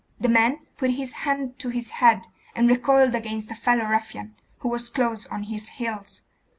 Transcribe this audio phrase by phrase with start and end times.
[0.19, 4.69] The man put his hand to his head, and recoiled against a fellow ruffian, who
[4.69, 6.23] was close on his heels.